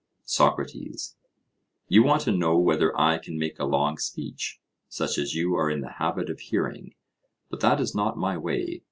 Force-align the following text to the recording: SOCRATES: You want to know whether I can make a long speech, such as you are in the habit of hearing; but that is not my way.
SOCRATES: 0.25 1.15
You 1.87 2.01
want 2.01 2.23
to 2.23 2.31
know 2.31 2.57
whether 2.57 2.99
I 2.99 3.19
can 3.19 3.37
make 3.37 3.59
a 3.59 3.65
long 3.65 3.99
speech, 3.99 4.59
such 4.89 5.19
as 5.19 5.35
you 5.35 5.53
are 5.53 5.69
in 5.69 5.81
the 5.81 5.91
habit 6.01 6.27
of 6.31 6.39
hearing; 6.39 6.95
but 7.51 7.59
that 7.59 7.79
is 7.79 7.93
not 7.93 8.17
my 8.17 8.35
way. 8.35 8.79